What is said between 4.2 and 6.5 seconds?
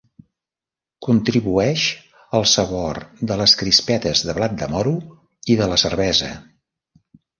de blat de moro i de la cervesa.